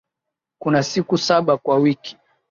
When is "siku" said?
0.83-1.17